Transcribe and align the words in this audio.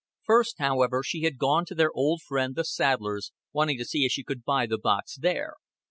First, 0.23 0.55
however, 0.57 1.03
she 1.05 1.21
had 1.25 1.37
gone 1.37 1.63
to 1.67 1.75
their 1.75 1.91
old 1.93 2.23
friend 2.23 2.55
the 2.55 2.65
saddler's, 2.65 3.31
wanting 3.53 3.77
to 3.77 3.85
see 3.85 4.03
if 4.03 4.11
she 4.11 4.23
could 4.23 4.43
buy 4.43 4.65
the 4.65 4.79
box 4.79 5.15
there. 5.17 5.57